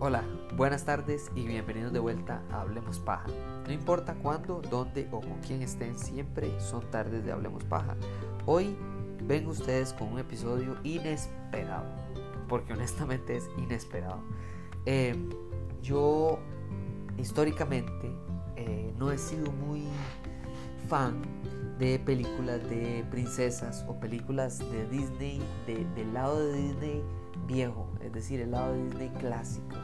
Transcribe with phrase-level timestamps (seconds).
[0.00, 0.24] Hola,
[0.56, 3.26] buenas tardes y bienvenidos de vuelta a Hablemos Paja.
[3.66, 7.94] No importa cuándo, dónde o con quién estén, siempre son tardes de Hablemos Paja.
[8.46, 8.74] Hoy
[9.24, 11.84] ven ustedes con un episodio inesperado,
[12.48, 14.22] porque honestamente es inesperado.
[14.86, 15.14] Eh,
[15.84, 16.38] yo
[17.18, 18.10] históricamente
[18.56, 19.84] eh, no he sido muy
[20.88, 21.22] fan
[21.78, 27.02] de películas de princesas o películas de Disney, del lado de Disney
[27.46, 29.76] viejo, es decir, el lado de Disney clásico.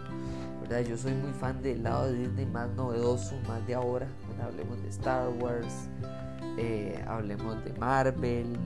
[0.63, 0.81] ¿verdad?
[0.81, 4.09] Yo soy muy fan del lado de Disney más novedoso, más de ahora.
[4.43, 5.91] Hablemos de Star Wars,
[6.57, 8.57] eh, hablemos de Marvel,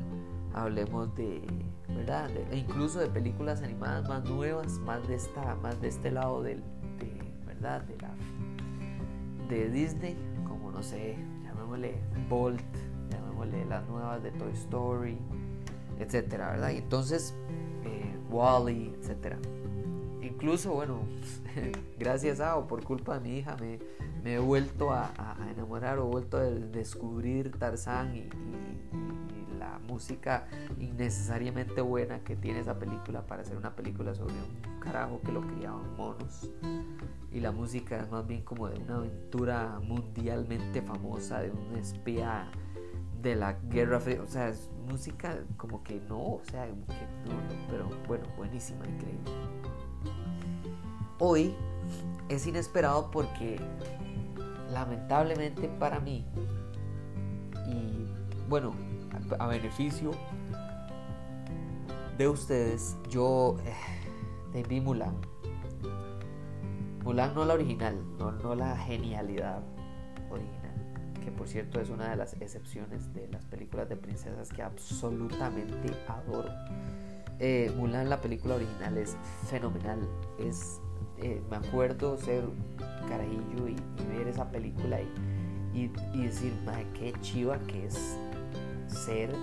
[0.52, 1.42] hablemos de,
[1.88, 2.30] ¿verdad?
[2.52, 6.62] E incluso de películas animadas más nuevas, más de esta, más de este lado del,
[6.62, 6.83] de,
[7.64, 8.14] De la,
[9.48, 11.94] de Disney, como no sé, llamémosle
[12.28, 12.60] Bolt,
[13.10, 15.18] llamémosle las nuevas de Toy Story,
[15.98, 16.70] etcétera, ¿verdad?
[16.70, 17.34] Y entonces
[18.34, 19.36] Wally, etc.
[20.20, 21.00] Incluso, bueno,
[21.98, 23.78] gracias a o por culpa de mi hija me,
[24.24, 25.12] he vuelto a,
[25.52, 28.28] enamorar o vuelto a descubrir Tarzán y,
[29.58, 30.46] la música
[30.78, 35.40] innecesariamente buena que tiene esa película para hacer una película sobre un carajo que lo
[35.40, 36.50] criaban monos.
[37.34, 42.48] Y la música es más bien como de una aventura mundialmente famosa de un espía
[43.20, 46.92] de la Guerra Fría, o sea, es música como que no, o sea, como que
[47.26, 49.32] no, pero bueno, buenísima, increíble.
[51.18, 51.54] Hoy
[52.28, 53.58] es inesperado porque
[54.70, 56.26] lamentablemente para mí
[57.66, 58.06] y
[58.48, 58.72] bueno,
[59.38, 60.10] a, beneficio
[62.18, 63.56] de ustedes, yo
[64.54, 65.33] eh, Mulan.
[67.04, 69.62] Mulan no la original, no, la genialidad
[70.30, 70.64] original
[71.22, 75.90] que por cierto es una de las excepciones de las películas de princesas que absolutamente
[76.06, 76.50] adoro.
[77.38, 79.16] Eh, Mulan, la película original, es
[79.48, 80.00] fenomenal.
[80.38, 80.80] Es,
[81.18, 82.44] eh, me acuerdo ser
[83.08, 83.76] carajillo y,
[84.16, 84.98] ver esa película
[85.72, 88.18] y, decir, madre, qué chiva que es
[88.86, 89.34] ser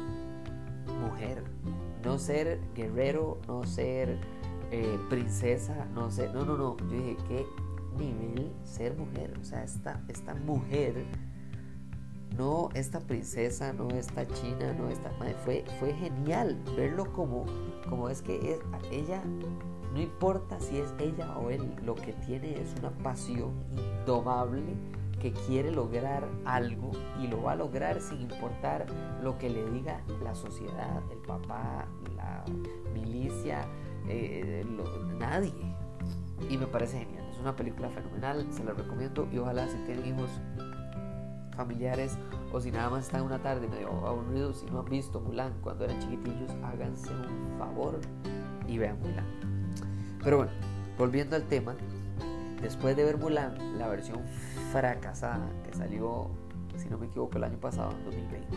[1.01, 1.43] mujer.
[2.03, 4.17] No ser guerrero, no ser
[4.71, 6.33] eh, princesa, no ser.
[6.33, 6.77] No, no, no.
[6.77, 7.45] Yo dije, qué
[7.97, 9.37] nivel ser mujer.
[9.39, 11.05] O sea, esta, esta mujer
[12.37, 17.45] no esta princesa, no esta china, no esta madre, fue, fue genial verlo como,
[17.89, 18.59] como es que
[18.91, 19.21] ella,
[19.93, 24.61] no importa si es ella o él, lo que tiene es una pasión indomable
[25.21, 28.87] que quiere lograr algo y lo va a lograr sin importar
[29.21, 32.43] lo que le diga la sociedad, el papá, la
[32.93, 33.67] milicia,
[34.07, 34.65] eh,
[35.19, 35.53] nadie.
[36.49, 40.07] Y me parece genial, es una película fenomenal, se la recomiendo y ojalá si tienen
[40.07, 40.29] hijos
[41.55, 42.17] familiares
[42.51, 45.85] o si nada más están una tarde medio aburridos si no han visto Mulan cuando
[45.85, 47.99] eran chiquitillos, háganse un favor
[48.67, 49.25] y vean Mulan.
[50.23, 50.51] Pero bueno,
[50.97, 51.75] volviendo al tema,
[52.61, 54.19] después de ver Mulan, la versión
[54.71, 56.29] fracasada que salió,
[56.77, 58.47] si no me equivoco, el año pasado, en 2020,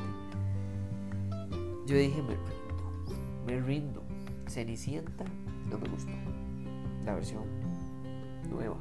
[1.86, 4.03] yo dije, me rindo, me rindo.
[4.54, 5.24] Cenicienta
[5.68, 6.12] no me gustó,
[7.04, 7.42] la versión
[8.48, 8.76] nueva.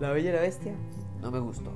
[0.00, 0.74] La Bella y la Bestia
[1.22, 1.70] no me gustó.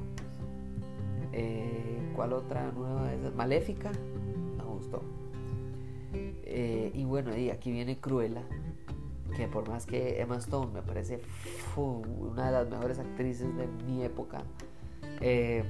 [1.33, 3.33] Eh, ¿Cuál otra nueva es?
[3.33, 3.93] Maléfica,
[4.57, 5.03] me gustó.
[6.13, 8.43] Eh, y bueno, y aquí viene Cruella,
[9.37, 11.21] que por más que Emma Stone me parece
[11.77, 14.43] una de las mejores actrices de mi época,
[15.21, 15.63] eh,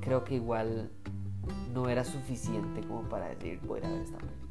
[0.00, 0.90] creo que igual
[1.72, 4.48] no era suficiente como para decir voy a ver esta película.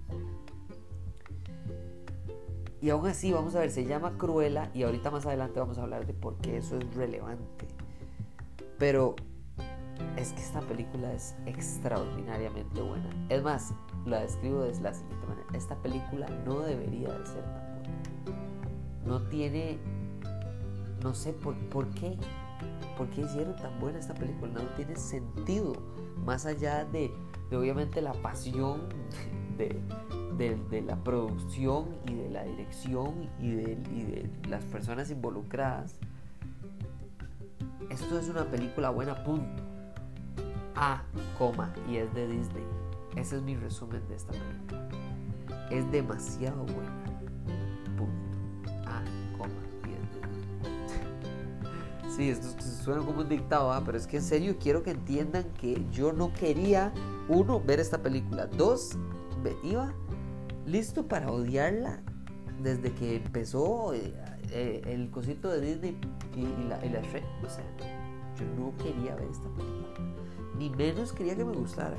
[2.80, 5.84] Y aún así, vamos a ver, se llama Cruella y ahorita más adelante vamos a
[5.84, 7.68] hablar de por qué eso es relevante.
[8.78, 9.16] Pero
[10.16, 13.10] es que esta película es extraordinariamente buena.
[13.30, 13.74] Es más,
[14.06, 15.48] la describo de la siguiente manera.
[15.54, 17.90] Esta película no debería de ser tan buena.
[19.06, 19.80] No tiene...
[21.02, 22.16] No sé por, por qué.
[22.96, 24.54] ¿Por qué hicieron tan buena esta película?
[24.54, 25.74] No tiene sentido.
[26.26, 27.12] Más allá de,
[27.52, 28.82] obviamente la pasión
[29.58, 29.82] de,
[30.38, 35.96] de, la producción y de la dirección y de, y de las personas involucradas.
[37.90, 39.64] Esto es una película buena, punto.
[40.76, 41.02] A,
[41.38, 42.64] coma, y es de Disney.
[43.16, 44.90] Ese es mi resumen de esta película.
[45.72, 47.17] Es demasiado buena.
[52.18, 52.48] Sí, esto
[52.84, 56.34] suena como un dictado, pero es que en serio quiero que entiendan que yo no
[56.34, 56.92] quería,
[57.30, 58.48] uno, ver esta película.
[58.48, 58.98] Dos,
[59.64, 59.94] iba
[60.66, 62.02] listo para odiarla
[62.62, 63.94] desde que empezó.
[63.94, 64.14] Eh,
[64.52, 66.00] eh, el cosito de Disney
[66.36, 67.24] y, la, y la Shrek.
[67.46, 67.64] O sea,
[68.38, 69.88] yo no quería ver esta película.
[70.58, 71.98] Ni menos quería que me gustara.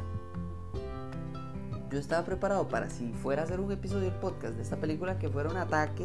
[1.90, 5.18] Yo estaba preparado para si fuera a hacer un episodio del podcast de esta película
[5.18, 6.04] que fuera un ataque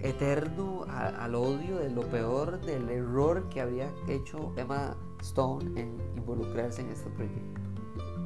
[0.00, 6.82] eterno al odio de lo peor del error que había hecho Emma Stone en involucrarse
[6.82, 7.60] en este proyecto.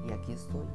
[0.06, 0.66] Y aquí estoy,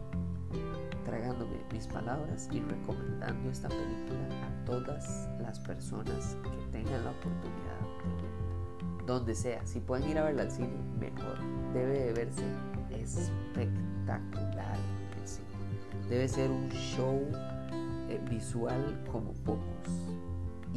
[1.05, 7.79] tragándome mis palabras y recomendando esta película a todas las personas que tengan la oportunidad
[8.99, 9.65] de donde sea.
[9.65, 11.37] Si pueden ir a verla al cine, mejor.
[11.73, 12.43] Debe de verse
[12.91, 14.77] espectacular
[16.09, 17.21] Debe ser un show
[18.09, 19.76] eh, visual como pocos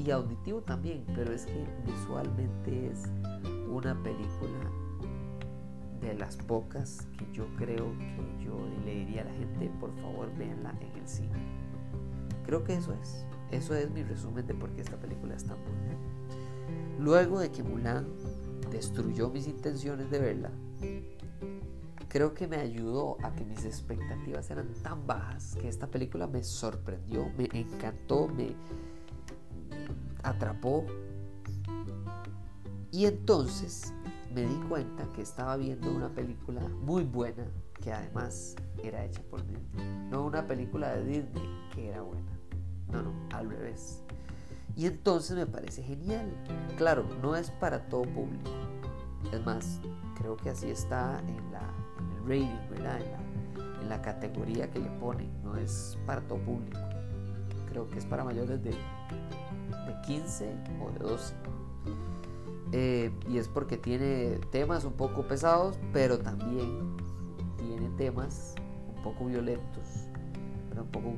[0.00, 3.10] y auditivo también, pero es que visualmente es
[3.70, 4.70] una película
[6.00, 10.34] de las pocas que yo creo que yo le diría a la gente, por favor,
[10.36, 11.38] véanla en el cine.
[12.46, 13.26] Creo que eso es.
[13.50, 15.96] Eso es mi resumen de por qué esta película es tan buena.
[16.98, 18.06] Luego de que Mulan
[18.70, 20.50] destruyó mis intenciones de verla,
[22.08, 26.42] creo que me ayudó a que mis expectativas eran tan bajas que esta película me
[26.42, 28.54] sorprendió, me encantó, me,
[30.22, 30.84] atrapó.
[32.90, 33.92] Y entonces
[34.34, 37.44] me di cuenta que estaba viendo una película muy buena
[37.80, 40.08] que además era hecha por Disney.
[40.10, 42.30] No una película de Disney que era buena.
[42.92, 44.02] No, no, al revés.
[44.76, 46.32] Y entonces me parece genial.
[46.76, 48.50] Claro, no es para todo público.
[49.32, 49.80] Es más,
[50.16, 51.62] creo que así está en, la,
[51.98, 53.00] en el rating, ¿verdad?
[53.00, 55.30] En la, en la categoría que le ponen.
[55.42, 56.78] No es para todo público.
[57.68, 58.74] Creo que es para mayores de
[59.86, 61.34] de 15 o de 12.
[62.72, 66.96] Eh, y es porque tiene temas un poco pesados, pero también
[67.56, 68.54] tiene temas
[68.94, 70.06] un poco violentos,
[70.68, 71.14] pero un poco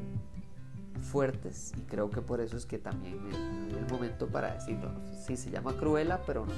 [1.03, 1.73] fuertes.
[1.77, 4.91] Y creo que por eso es que también es el momento para decirlo.
[5.27, 6.53] Sí, se llama Cruela, pero no.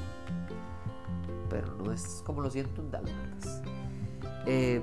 [1.51, 3.63] Pero no es como lo siento un Dálmatas.
[4.47, 4.81] Eh,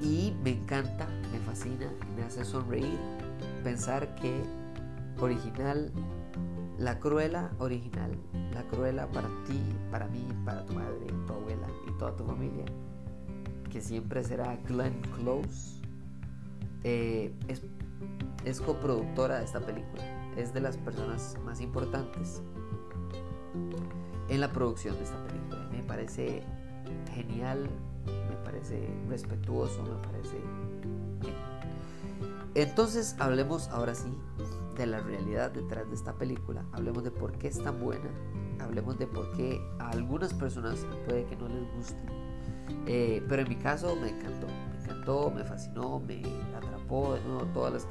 [0.00, 2.98] y me encanta, me fascina, me hace sonreír
[3.64, 4.42] pensar que
[5.20, 5.92] original,
[6.78, 8.12] la cruela original,
[8.52, 9.60] la cruela para ti,
[9.90, 12.64] para mí, para tu madre, tu abuela y toda tu familia,
[13.70, 15.82] que siempre será Glenn Close,
[16.84, 17.62] eh, es,
[18.44, 20.04] es coproductora de esta película,
[20.36, 22.42] es de las personas más importantes
[24.28, 25.68] en la producción de esta película.
[25.72, 26.42] Me parece
[27.12, 27.68] genial,
[28.06, 30.40] me parece respetuoso, me parece...
[32.54, 34.12] Entonces hablemos ahora sí
[34.78, 38.08] de la realidad detrás de esta película, hablemos de por qué es tan buena,
[38.60, 41.98] hablemos de por qué a algunas personas puede que no les guste.
[42.86, 46.22] Eh, pero en mi caso me encantó, me encantó, me fascinó, me
[46.56, 47.88] atrapó, de nuevo, todas las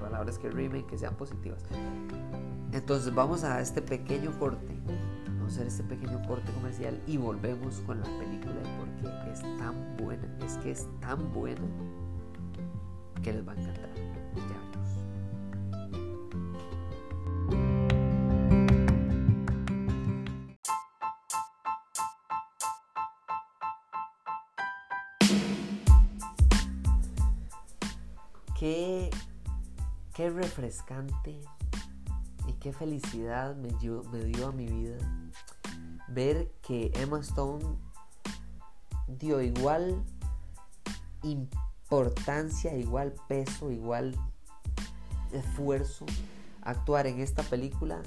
[0.00, 1.64] palabras que rimen, que sean positivas.
[2.72, 4.74] Entonces vamos a este pequeño corte,
[5.26, 9.32] vamos a hacer este pequeño corte comercial y volvemos con la película y por qué
[9.32, 11.60] es tan buena, es que es tan buena
[13.22, 14.21] que les va a encantar.
[30.12, 31.40] Qué refrescante
[32.46, 34.02] y qué felicidad me dio,
[34.46, 34.98] a mi vida
[36.08, 37.64] ver que Emma Stone
[39.06, 40.02] dio igual
[41.22, 44.14] importancia, igual peso, igual
[45.32, 46.04] esfuerzo
[46.62, 48.02] actuar en esta película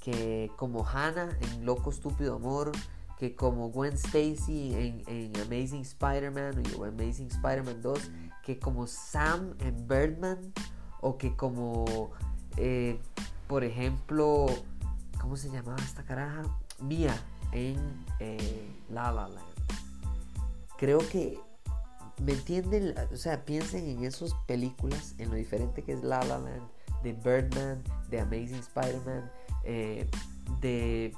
[0.00, 2.72] que como Hannah en Loco Estúpido Amor,
[3.18, 8.10] que como Gwen Stacy en, en Amazing Spider-Man o Amazing Spider-Man 2
[8.44, 10.52] que como Sam en Birdman
[11.00, 12.10] o que como,
[12.56, 13.00] eh,
[13.46, 14.46] por ejemplo,
[15.20, 16.42] ¿cómo se llamaba esta caraja?
[16.80, 17.16] Mia
[17.52, 19.46] en eh, La La Land.
[20.78, 21.38] Creo que,
[22.22, 22.94] ¿me entienden?
[23.12, 26.68] O sea, piensen en esas películas, en lo diferente que es La La Land,
[27.02, 29.30] de Birdman, de Amazing Spider-Man,
[29.64, 30.08] eh,
[30.60, 31.14] de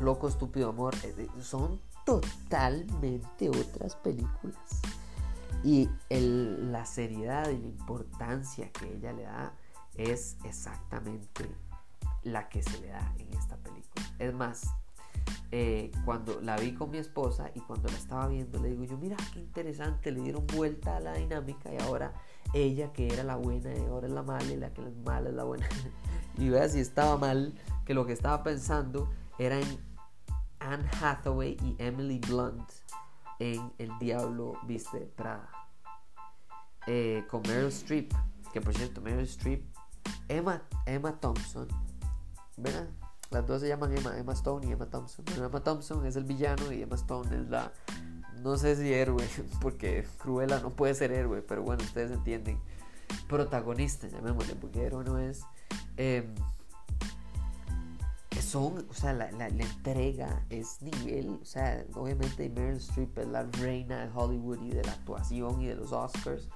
[0.00, 0.94] Loco Estúpido Amor.
[1.40, 4.82] son totalmente otras películas.
[5.64, 9.54] Y la seriedad y la importancia que ella le da
[9.94, 11.48] es exactamente
[12.22, 14.04] la que se le da en esta película.
[14.18, 14.74] Es más,
[15.50, 18.98] eh, cuando la vi con mi esposa y cuando la estaba viendo, le digo yo,
[18.98, 22.12] mira qué interesante, le dieron vuelta a la dinámica y ahora
[22.52, 25.30] ella que era la buena y ahora es la mala y la que es mala
[25.30, 25.66] es la buena.
[26.38, 27.54] y vea si estaba mal,
[27.86, 29.78] que lo que estaba pensando era en
[30.60, 32.70] Anne Hathaway y Emily Blunt
[33.38, 35.50] en El Diablo Viste Prada.
[36.86, 38.12] Eh, con Meryl Streep,
[38.52, 39.64] que por cierto, Meryl Streep,
[40.28, 41.66] Emma Emma Thompson,
[42.56, 42.88] ¿verdad?
[43.30, 45.24] Las dos se llaman Emma, Emma Stone y Emma Thompson.
[45.36, 47.72] Emma Thompson es el villano y Emma Stone es la,
[48.42, 49.26] no sé si héroe,
[49.60, 52.60] porque Cruella no puede ser héroe, pero bueno, ustedes entienden.
[53.28, 55.42] Protagonista, llamémosle, porque héroe no es.
[55.96, 56.28] Eh,
[58.54, 63.42] son, o sea, la, la, entrega es nivel, o sea, obviamente Meryl Streep es la
[63.42, 66.48] reina de Hollywood y de la actuación y de los Oscars,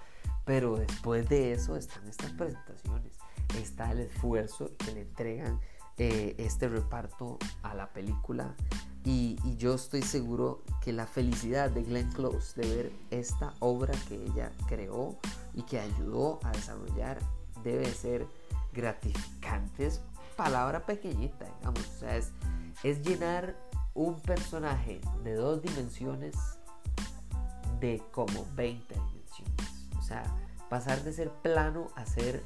[0.45, 3.15] pero después de eso están estas presentaciones,
[3.61, 5.61] está el esfuerzo que le entregan
[5.97, 8.55] eh, este reparto a la película
[9.05, 13.93] y, y, yo estoy seguro que la felicidad de Glenn Close de ver esta obra
[14.09, 15.19] que ella creó
[15.53, 17.19] y que ayudó a desarrollar
[17.65, 18.25] debe ser
[18.73, 19.91] gratificante
[20.39, 21.81] palabra pequeñita, digamos.
[21.81, 23.57] O sea, es, llenar
[23.93, 26.37] un personaje de dos dimensiones
[27.81, 29.89] de como 20 dimensiones.
[29.99, 30.23] O sea,
[30.71, 32.45] pasar de ser plano a ser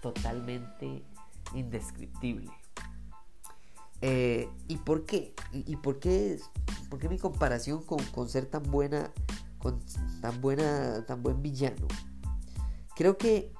[0.00, 1.04] totalmente
[1.52, 2.50] indescriptible.
[4.00, 5.34] Eh, ¿Y por qué?
[5.52, 6.40] ¿Y, por qué,
[6.88, 9.12] por qué mi comparación con, con, ser tan buena,
[9.58, 9.78] con
[10.22, 11.86] tan buena, tan buen villano?
[12.96, 13.52] Creo que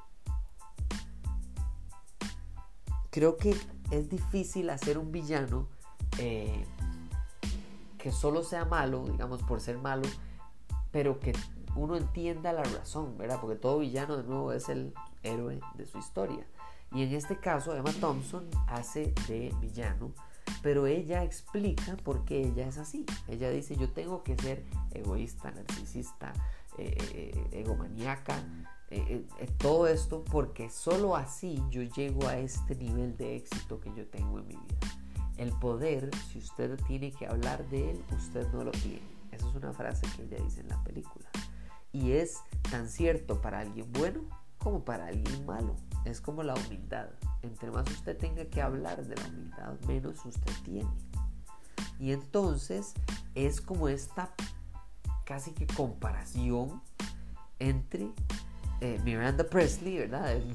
[3.14, 3.54] creo que
[3.92, 5.68] es difícil hacer un villano
[6.18, 6.66] eh,
[7.97, 10.02] que solo sea malo, digamos, por ser malo,
[10.90, 11.33] pero que
[11.76, 13.38] uno entienda la razón, ¿verdad?
[13.40, 14.92] Porque todo villano de nuevo es el
[15.23, 16.44] héroe de su historia.
[16.90, 20.11] Y en este caso, Emma Thompson hace de villano,
[20.61, 23.06] pero ella explica por qué ella es así.
[23.28, 26.33] Ella dice, yo tengo que ser egoísta, narcisista,
[26.78, 28.42] eh, eh, egomaníaca,
[28.96, 33.92] eh, eh, todo esto porque solo así yo llego a este nivel de éxito que
[33.94, 34.78] yo tengo en mi vida.
[35.36, 39.02] El poder, si usted tiene que hablar de él, usted no lo tiene.
[39.32, 41.28] Esa es una frase que ella dice en la película.
[41.92, 42.38] Y es
[42.70, 44.20] tan cierto para alguien bueno
[44.58, 45.74] como para alguien malo.
[46.04, 47.08] Es como la humildad.
[47.42, 50.90] Entre más usted tenga que hablar de la humildad, menos usted tiene.
[51.98, 52.94] Y entonces
[53.34, 54.34] es como esta
[55.24, 56.80] casi que comparación
[57.58, 58.10] entre
[58.81, 60.33] eh, Miranda Presley, ¿verdad?
[60.33, 60.54] El,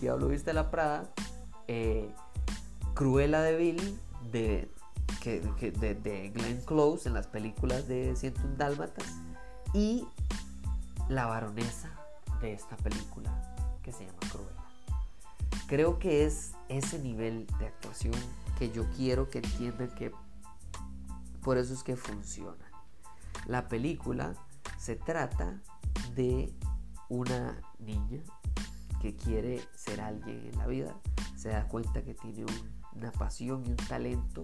[0.00, 1.08] Diablo Viste la Prada,
[1.66, 2.12] eh,
[2.98, 3.98] de Bill
[4.30, 4.70] de,
[5.22, 9.06] que, de, de, Glenn Close en las películas de 101 Dálmatas
[9.72, 10.06] y
[11.08, 11.90] la baronesa
[12.42, 13.32] de esta película
[13.82, 14.50] que se llama Cruella.
[15.66, 18.14] Creo que es ese nivel de actuación
[18.58, 20.12] que yo quiero que entiendan que
[21.42, 22.70] por eso es que funciona.
[23.46, 24.34] La película
[24.78, 25.60] se trata
[26.14, 26.52] de
[27.10, 28.22] una niña
[29.02, 30.94] que quiere ser alguien en la vida,
[31.36, 32.46] se da cuenta que tiene
[32.94, 34.42] una pasión y un talento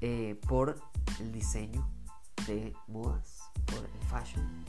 [0.00, 0.78] eh, por
[1.20, 1.88] el diseño
[2.46, 4.64] de modas, por el fashion.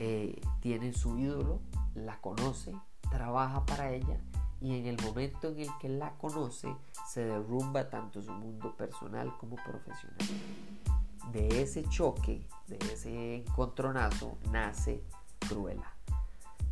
[0.00, 1.60] Eh, tiene su ídolo,
[1.94, 2.72] la conoce,
[3.10, 4.20] trabaja para ella
[4.60, 6.74] y en el momento en el que la conoce
[7.06, 10.18] se derrumba tanto su mundo personal como profesional.
[11.32, 15.02] De ese choque, de ese encontronazo, nace
[15.40, 15.95] Cruella.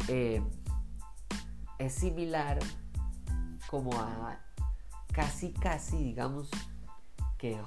[0.09, 0.43] Eh,
[1.79, 2.59] es similar
[3.69, 4.39] como a
[5.13, 6.51] casi, casi, digamos,
[7.39, 7.61] que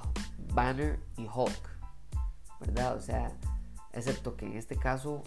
[0.54, 1.70] Banner y Hulk,
[2.60, 2.96] ¿verdad?
[2.96, 3.32] O sea,
[3.94, 5.24] excepto que en este caso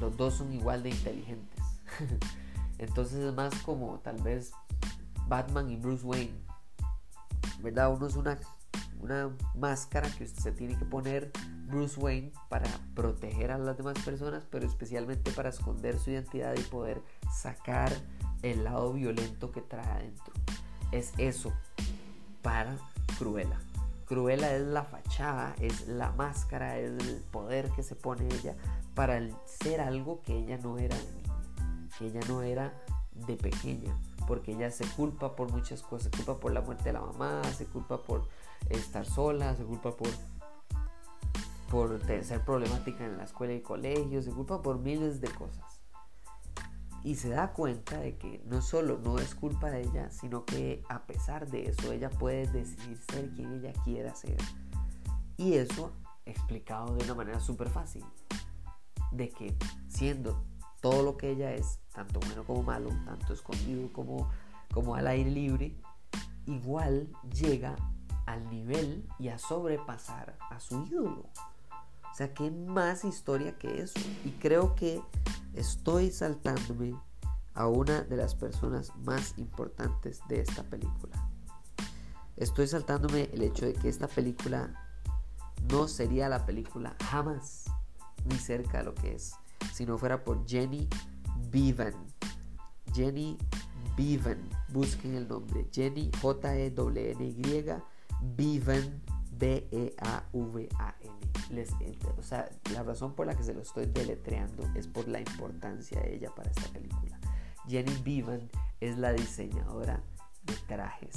[0.00, 1.64] los dos son igual de inteligentes.
[2.78, 4.52] Entonces es más como tal vez
[5.26, 6.40] Batman y Bruce Wayne,
[7.60, 7.92] ¿verdad?
[7.92, 8.38] Uno es una,
[9.00, 11.30] una máscara que usted se tiene que poner
[11.70, 16.62] Bruce Wayne para proteger a las demás personas, pero especialmente para esconder su identidad y
[16.62, 17.92] poder sacar
[18.42, 20.32] el lado violento que trae adentro.
[20.92, 21.52] Es eso
[22.42, 22.76] para
[23.18, 23.58] Cruella.
[24.06, 28.56] Cruella es la fachada, es la máscara, es el poder que se pone ella
[28.94, 30.96] para ser algo que ella no era
[31.98, 32.72] que ella no era
[33.26, 33.94] de pequeña,
[34.26, 37.42] porque ella se culpa por muchas cosas, se culpa por la muerte de la mamá,
[37.56, 38.26] se culpa por
[38.70, 40.08] estar sola, se culpa por
[41.70, 45.80] por ser problemática en la escuela y colegio, se culpa por miles de cosas.
[47.04, 50.82] Y se da cuenta de que no solo no es culpa de ella, sino que
[50.88, 54.36] a pesar de eso ella puede decidir ser quien ella quiera ser.
[55.36, 55.92] Y eso
[56.26, 58.04] explicado de una manera súper fácil.
[59.12, 59.56] De que
[59.88, 60.44] siendo
[60.80, 64.28] todo lo que ella es, tanto bueno como malo, tanto escondido como,
[64.74, 65.76] como al aire libre,
[66.46, 67.76] igual llega
[68.26, 71.30] al nivel y a sobrepasar a su ídolo.
[72.10, 74.00] O sea, ¿qué más historia que eso?
[74.24, 75.02] Y creo que
[75.54, 76.94] estoy saltándome
[77.54, 81.28] a una de las personas más importantes de esta película.
[82.36, 84.74] Estoy saltándome el hecho de que esta película
[85.70, 87.64] no sería la película jamás
[88.24, 89.34] ni cerca de lo que es
[89.72, 90.88] si no fuera por Jenny
[91.50, 91.94] Bevan.
[92.94, 93.38] Jenny
[93.96, 95.66] Bevan, busquen el nombre.
[95.72, 97.64] Jenny, J-E-N-Y,
[98.36, 99.02] Bevan,
[99.38, 101.29] B-E-A-V-A-N.
[102.18, 106.00] O sea, la razón por la que se lo estoy deletreando es por la importancia
[106.00, 107.18] de ella para esta película.
[107.68, 108.48] Jenny Bevan
[108.80, 110.00] es la diseñadora
[110.44, 111.16] de trajes,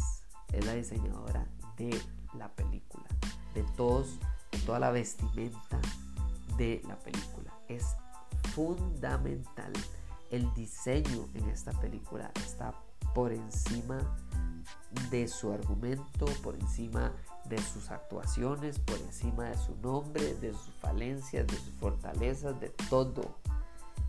[0.52, 1.46] es la diseñadora
[1.78, 2.00] de
[2.38, 3.06] la película,
[3.54, 4.20] de todos,
[4.52, 5.80] de toda la vestimenta
[6.58, 7.54] de la película.
[7.68, 7.96] Es
[8.54, 9.72] fundamental.
[10.32, 12.74] El diseño en esta película está
[13.13, 14.00] por encima
[15.12, 17.13] de su argumento, por encima
[17.46, 22.70] de sus actuaciones, por encima de su nombre, de sus falencias, de sus fortalezas, de
[22.90, 23.38] todo.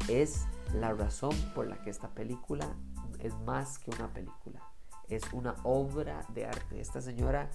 [0.08, 2.74] Es la razón por la que esta película
[3.18, 4.60] es más que una película.
[5.08, 6.80] Es una obra de arte.
[6.80, 7.50] Esta señora,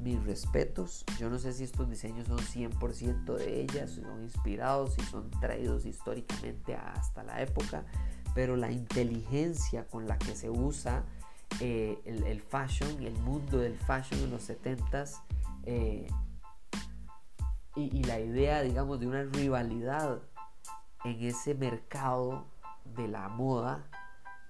[0.00, 1.04] mis respetos.
[1.18, 5.30] Yo no sé si estos diseños son 100% de ella, si son inspirados, si son
[5.30, 7.84] traídos históricamente hasta la época,
[8.34, 11.04] pero la inteligencia con la que se usa
[11.60, 15.20] eh, el, fashion, el mundo del fashion en los 70s
[15.64, 16.06] eh,
[17.76, 20.20] y, la idea, digamos, de una rivalidad
[21.04, 22.46] en ese mercado
[22.96, 23.84] de la moda,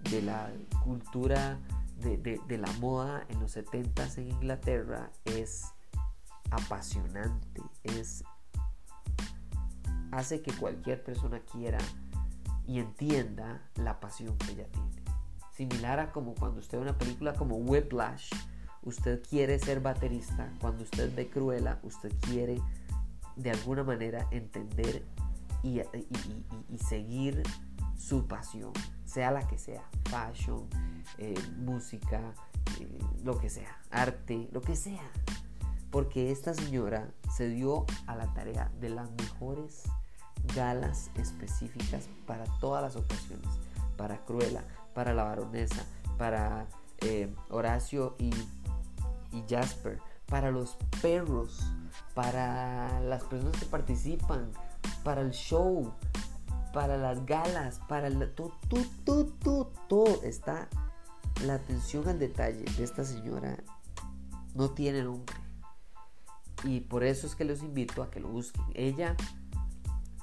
[0.01, 0.51] de la
[0.85, 1.59] cultura
[1.99, 5.65] de la moda en los 70s en Inglaterra es
[6.51, 8.23] apasionante, es
[10.13, 11.79] hace que cualquier persona quiera
[12.67, 15.08] y entienda la pasión que ella tiene.
[15.59, 18.31] Similar a como cuando usted ve una película como Whiplash,
[18.83, 22.63] usted quiere ser baterista, cuando usted ve Cruella, usted quiere
[23.35, 25.05] de alguna manera entender
[25.65, 25.81] y,
[26.89, 27.43] seguir
[27.97, 28.73] su pasión,
[29.05, 30.69] sea la que sea, fashion,
[31.19, 32.21] eh, música,
[32.81, 32.89] eh,
[33.25, 35.11] lo que sea, arte, lo que sea.
[35.91, 39.83] Porque esta señora se dio a la tarea de las mejores
[40.55, 43.49] galas específicas para todas las ocasiones.
[43.97, 45.85] Para Cruella, para la baronesa,
[46.17, 46.67] para
[47.01, 48.31] eh, Horacio y,
[49.49, 51.61] Jasper, para los perros,
[52.15, 54.51] para las personas que participan,
[55.05, 55.93] para el show,
[56.73, 58.53] para las galas, para el, todo,
[59.05, 60.69] todo, todo, todo, está
[61.45, 63.59] la atención al detalle de esta señora
[64.55, 65.37] no tiene nombre.
[66.65, 68.65] Y por eso es que los invito a que lo busquen.
[68.75, 69.17] Ella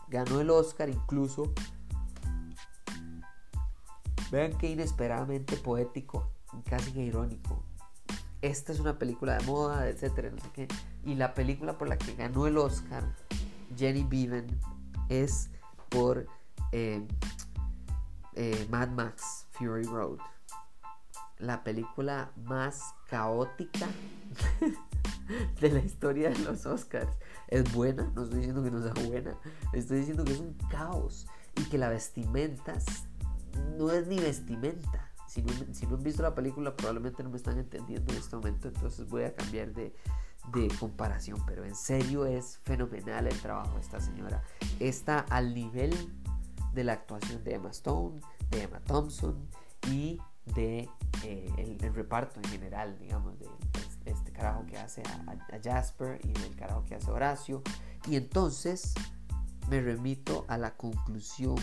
[0.09, 1.53] ganó el Oscar incluso.
[4.31, 7.63] Vean qué inesperadamente poético y casi irónico.
[8.41, 10.67] Esta es una película de moda, etcétera, no sé qué.
[11.03, 13.03] Y la película por la que ganó el Oscar,
[13.75, 14.47] Jenny Beaven,
[15.09, 15.49] es
[15.89, 16.27] por
[16.71, 17.05] eh,
[18.35, 20.19] eh, Mad Max Fury Road.
[21.37, 23.87] La película más caótica
[25.61, 27.17] de la historia de los Oscars.
[27.47, 29.37] Es buena, no estoy diciendo que no sea buena,
[29.73, 32.79] estoy diciendo que es un caos y que la vestimenta
[33.77, 35.11] no es ni vestimenta.
[35.27, 35.51] Si no,
[35.95, 39.35] han visto la película, probablemente no me están entendiendo en este momento, entonces voy a
[39.35, 39.93] cambiar de,
[40.53, 44.43] de comparación, pero en serio es fenomenal el trabajo de esta señora.
[44.79, 45.93] Está al nivel
[46.73, 49.47] de la actuación de Emma Stone, de Emma Thompson
[49.91, 50.19] y
[50.53, 50.89] de
[51.23, 53.47] eh, el, reparto en general, digamos, de,
[54.05, 57.63] este carajo que hace a, Jasper y del carajo que hace Horacio.
[58.07, 58.93] Y entonces
[59.69, 61.55] me remito a la conclusión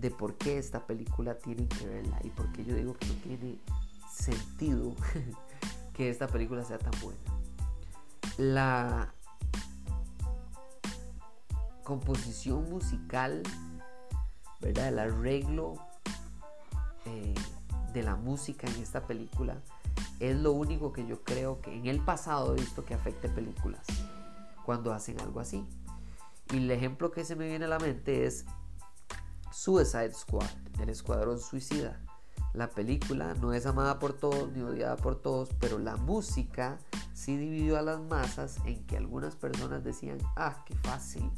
[0.00, 3.14] de por qué esta película tiene que verla y por qué yo digo que no
[3.14, 3.58] tiene
[4.10, 4.94] sentido
[5.92, 7.20] que esta película sea tan buena.
[8.36, 9.14] La
[11.82, 13.42] composición musical
[14.60, 14.88] ¿verdad?
[14.88, 15.74] El arreglo
[17.04, 17.34] eh,
[17.92, 19.62] de la música en esta película
[20.20, 23.86] es lo único que yo creo que en el pasado he visto que afecte películas
[24.64, 25.64] cuando hacen algo así.
[26.52, 28.46] Y el ejemplo que se me viene a la mente es
[29.58, 30.46] Suicide Squad,
[30.80, 32.00] el escuadrón suicida.
[32.54, 36.78] La película no es amada por todos ni odiada por todos, pero la música
[37.12, 41.28] sí dividió a las masas en que algunas personas decían, ah, qué fácil,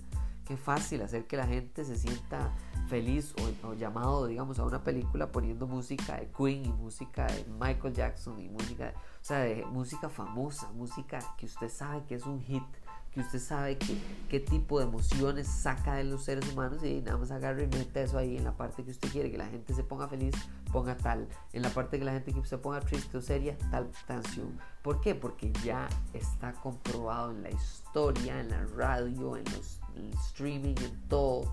[0.45, 2.55] qué fácil hacer que la gente se sienta
[2.89, 7.95] feliz o, llamado, digamos, a una película poniendo música de Queen y música de Michael
[7.95, 12.43] Jackson y música, o sea, de música famosa, música que usted sabe que es un
[12.43, 12.65] hit,
[13.13, 13.97] que usted sabe que,
[14.29, 18.03] qué tipo de emociones saca de los seres humanos y nada más agarra y mete
[18.03, 20.35] eso ahí en la parte que usted quiere, que la gente se ponga feliz,
[20.73, 23.91] ponga tal, en la parte que la gente que se ponga triste o seria, tal
[24.07, 24.59] canción.
[24.83, 25.15] ¿Por qué?
[25.15, 31.09] Porque ya está comprobado en la historia, en la radio, en los el streaming, en
[31.09, 31.53] todo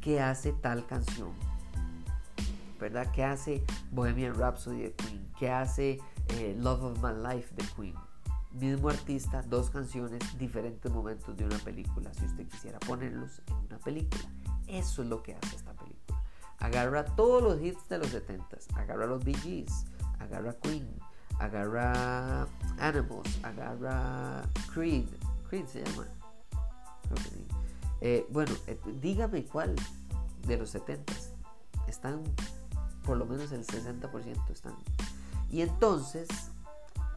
[0.00, 1.32] qué hace tal canción,
[2.78, 3.10] ¿verdad?
[3.12, 5.28] ¿Qué hace Bohemian Rhapsody de Queen?
[5.38, 6.00] ¿Qué hace
[6.38, 8.09] eh, Love of My Life de Queen?
[8.52, 13.78] Mismo artista, dos canciones, diferentes momentos de una película, si usted quisiera ponerlos en una
[13.78, 14.24] película.
[14.66, 16.22] Eso es lo que hace esta película.
[16.58, 19.86] Agarra todos los hits de los 70s, agarra los Bee Gees,
[20.18, 20.88] agarra Queen,
[21.38, 22.46] agarra
[22.78, 25.06] Animals, agarra Creed,
[25.48, 26.06] Creed se llama.
[28.00, 29.74] Eh, bueno, eh, dígame cuál
[30.46, 31.12] de los 70
[31.86, 32.22] están,
[33.04, 34.74] por lo menos el 60% están.
[35.50, 36.28] Y entonces,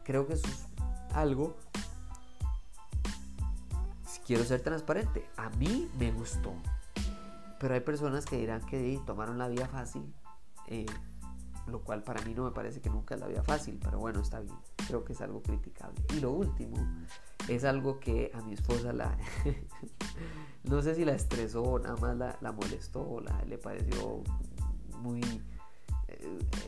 [0.04, 0.42] creo que es
[1.14, 1.56] algo
[4.26, 5.28] quiero ser transparente.
[5.36, 6.54] A mí me gustó.
[7.60, 10.12] Pero hay personas que dirán que tomaron la vía fácil.
[10.68, 10.86] Eh,
[11.66, 13.78] lo cual para mí no me parece que nunca es la vía fácil.
[13.82, 14.56] Pero bueno, está bien.
[14.86, 16.02] Creo que es algo criticable.
[16.14, 16.76] Y lo último
[17.48, 19.16] es algo que a mi esposa la...
[20.64, 24.22] no sé si la estresó o nada más la, molestó o le pareció
[25.00, 25.20] muy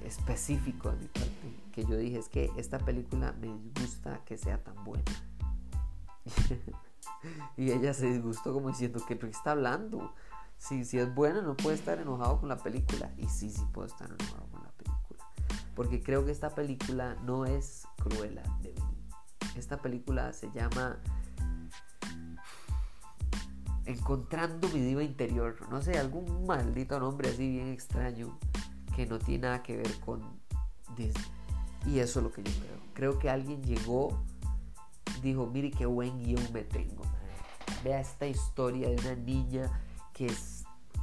[0.05, 1.31] específico a mi parte.
[1.73, 3.49] Que yo dije es que esta película me
[3.81, 5.05] gusta que sea tan buena.
[7.57, 10.13] Y ella se disgustó como diciendo que está hablando.
[10.59, 13.13] Si, si es buena no puede estar enojado con la película.
[13.17, 15.25] Y sí, sí puedo estar enojado con la película.
[15.75, 18.75] Porque creo que esta película no es cruela de
[19.57, 20.99] Esta película se llama
[23.85, 25.57] Encontrando mi diva interior.
[25.71, 28.39] No sé, algún maldito nombre así bien extraño
[28.97, 30.23] que no tiene nada que ver con
[30.97, 31.25] Disney.
[31.87, 32.81] Y eso es lo que yo creo.
[32.95, 34.25] Creo que alguien llegó
[35.23, 37.05] dijo, mire qué buen guion me tengo.
[37.85, 39.71] Vea esta historia de una niña
[40.13, 40.33] que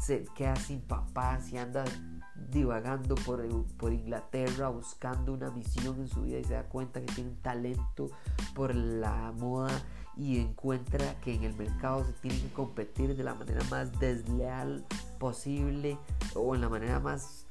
[0.01, 1.85] se queda sin papás y anda
[2.49, 3.45] divagando por,
[3.77, 7.37] por, Inglaterra buscando una misión en su vida y se da cuenta que tiene un
[7.37, 8.09] talento
[8.55, 9.71] por la moda
[10.17, 14.85] y encuentra que en el mercado se tiene que competir de la manera más desleal
[15.19, 15.97] posible
[16.35, 17.45] o en la manera más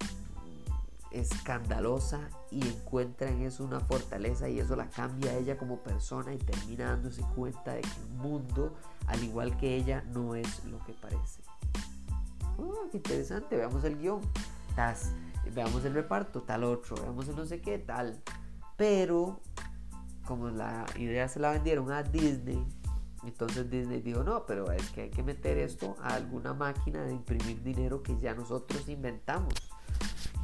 [1.13, 6.39] escandalosa y encuentra en eso una fortaleza y eso la cambia ella como persona y
[6.39, 8.75] termina dándose cuenta de que el mundo,
[9.07, 11.43] al igual que ella, no es lo que parece.
[12.59, 14.21] Oh, qué interesante, veamos el guion,
[15.55, 18.23] veamos el reparto, tal otro, veamos el no sé qué, tal.
[18.77, 19.41] Pero,
[20.27, 22.67] como la idea se la vendieron a Disney,
[23.25, 27.13] entonces Disney dijo, no, pero es que hay que meter esto a alguna máquina de
[27.13, 29.55] imprimir dinero que ya nosotros inventamos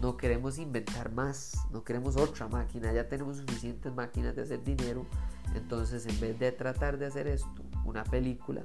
[0.01, 5.07] no queremos inventar más, no queremos otra máquina, ya tenemos suficientes máquinas de hacer dinero,
[5.55, 8.63] entonces en vez de tratar de hacer esto, una película,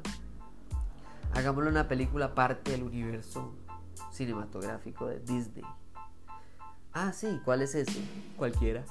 [1.34, 3.56] hagámoslo una película parte del universo
[4.12, 5.64] cinematográfico de Disney.
[6.94, 8.00] Ah, sí, ¿cuál es ese?
[8.38, 8.86] Cualquiera.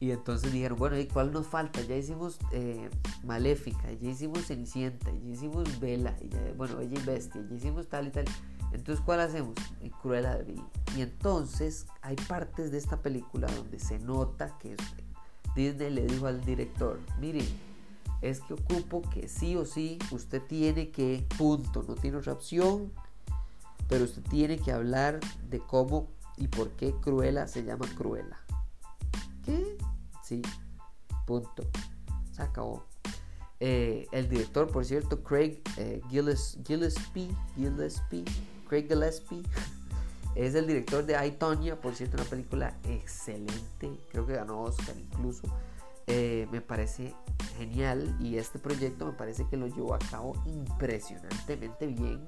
[0.00, 1.80] Y entonces dijeron, bueno, ¿y cuál nos falta?
[1.82, 2.88] Ya hicimos eh,
[3.24, 8.06] Maléfica, ya hicimos Cenicienta, ya hicimos Vela, ya, bueno, Bella y Bestia, ya hicimos tal
[8.06, 8.24] y tal.
[8.72, 9.54] Entonces, ¿cuál hacemos?
[10.02, 10.62] Cruella de Vil.
[10.96, 14.76] Y entonces hay partes de esta película donde se nota que
[15.54, 17.44] Disney le dijo al director, mire,
[18.20, 22.92] es que ocupo que sí o sí usted tiene que, punto, no tiene otra opción,
[23.88, 28.38] pero usted tiene que hablar de cómo y por qué Cruella se llama Cruella.
[29.44, 29.78] ¿Qué?
[30.22, 30.42] Sí,
[31.26, 31.64] punto.
[32.32, 32.84] Se acabó.
[33.60, 38.24] Eh, el director, por cierto, Craig eh, Gillespie, Gillespie
[38.68, 39.42] Craig Gillespie
[40.34, 44.96] es el director de I, Tonya, por cierto, una película excelente, creo que ganó Oscar
[44.96, 45.48] incluso.
[46.06, 47.14] Eh, me parece
[47.58, 52.26] genial y este proyecto me parece que lo llevó a cabo impresionantemente bien.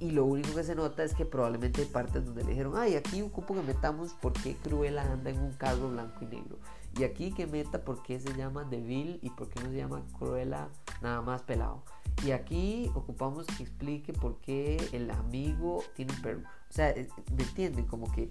[0.00, 2.96] Y lo único que se nota es que probablemente hay partes donde le dijeron, ay,
[2.96, 6.58] aquí ocupo que metamos por qué Cruella anda en un carro blanco y negro.
[6.98, 10.02] Y aquí que meta por qué se llama Deville y por qué no se llama
[10.18, 10.68] Cruella
[11.02, 11.84] nada más pelado.
[12.24, 16.40] Y aquí ocupamos que explique por qué el amigo tiene un perro.
[16.40, 16.94] O sea,
[17.36, 17.86] ¿me entienden?
[17.86, 18.30] Como que,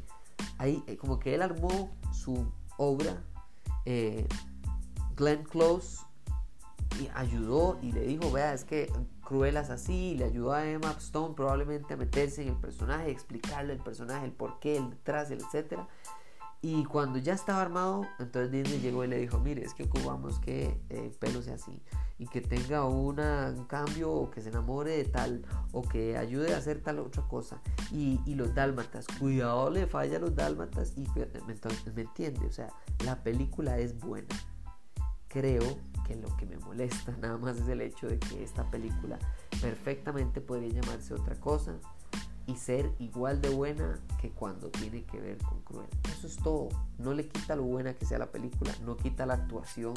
[0.57, 2.45] ahí, eh, como que él armó su
[2.77, 3.23] obra,
[3.85, 4.27] eh,
[5.15, 6.05] Glenn Close,
[6.99, 8.91] y ayudó y le dijo, vea, es que
[9.23, 13.11] Cruella es así, y le ayudó a Emma Stone probablemente a meterse en el personaje,
[13.11, 15.87] explicarle el personaje, el porqué, el detrás, el etcétera.
[16.61, 20.39] Y cuando ya estaba armado, entonces Disney llegó y le dijo, mire, es que ocupamos
[20.39, 21.81] que el eh, pelo sea así
[22.17, 26.53] y que tenga una, un cambio o que se enamore de tal o que ayude
[26.53, 27.61] a hacer tal otra cosa.
[27.93, 31.07] Y, los dálmatas, cuidado, le falla a los dálmatas y
[31.47, 32.69] entonces me entiende, o sea,
[33.05, 34.35] la película es buena.
[35.29, 35.63] Creo
[36.05, 39.17] que lo que me molesta nada más es el hecho de que esta película
[39.61, 41.79] perfectamente podría llamarse otra cosa
[42.49, 45.87] y ser igual de buena que cuando tiene que ver con Cruel.
[46.11, 46.69] Eso es todo.
[46.97, 49.93] No le quita lo buena que sea la película, no quita la actuación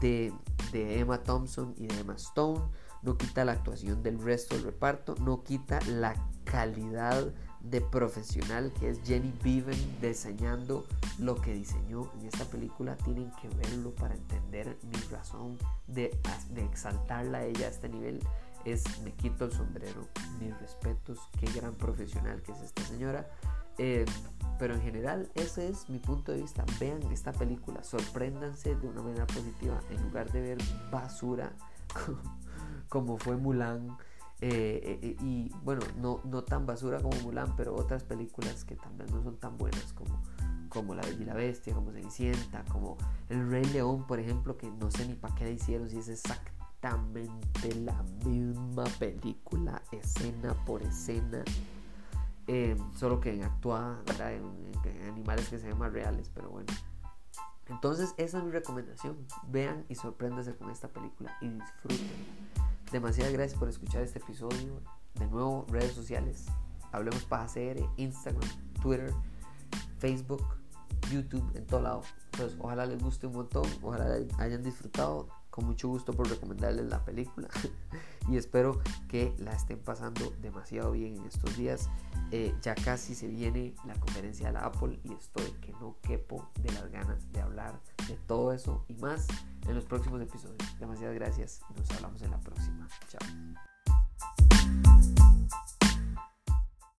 [0.00, 0.32] de,
[0.70, 2.60] de, Emma Thompson y de Emma Stone,
[3.02, 6.14] no quita la actuación del resto del reparto, no quita la
[6.44, 10.84] calidad de profesional que es Jenny Beaven diseñando
[11.18, 12.96] lo que diseñó en esta película.
[12.96, 16.16] Tienen que verlo para entender mi razón de,
[16.50, 18.20] de exaltarla a ella a este nivel
[18.64, 20.08] es me quito el sombrero,
[20.40, 23.28] mis respetos, qué gran profesional que es esta señora.
[23.78, 24.04] Eh,
[24.58, 26.64] pero en general, ese es mi punto de vista.
[26.78, 30.58] Vean esta película, sorpréndanse de una manera positiva en lugar de ver
[30.90, 31.52] basura
[32.88, 33.96] como fue Mulan.
[34.40, 39.10] Eh, eh, y bueno, no, no tan basura como Mulan, pero otras películas que también
[39.10, 40.20] no son tan buenas como,
[40.68, 42.96] como La Bella y la Bestia, como Cenicienta, como
[43.28, 46.22] El Rey León, por ejemplo, que no sé ni para qué la hicieron, si es
[46.82, 51.44] exactamente la misma película, escena por escena.
[52.48, 56.72] Eh, solo que en actuada en, animales que se ven más reales, pero bueno.
[57.68, 59.16] Entonces, esa es mi recomendación.
[59.48, 62.10] Vean y sorpréndanse con esta película y disfruten.
[62.90, 64.80] Demasiadas gracias por escuchar este episodio.
[65.14, 66.46] De nuevo, redes sociales.
[66.90, 68.50] Hablemos para CR, Instagram,
[68.82, 69.14] Twitter,
[69.98, 70.42] Facebook,
[71.12, 72.02] YouTube, en todo lado.
[72.32, 73.64] Entonces, ojalá les guste un montón.
[73.82, 77.48] Ojalá hayan disfrutado con mucho gusto por recomendarles la película
[78.28, 81.90] y espero que la estén pasando demasiado bien en estos días.
[82.30, 86.48] Eh, ya casi se viene la conferencia de la Apple y estoy que no quepo
[86.62, 89.28] de las ganas de hablar de todo eso y más
[89.68, 90.78] en los próximos episodios.
[90.80, 92.88] Demasiadas gracias y nos hablamos en la próxima.
[93.08, 93.20] Chao.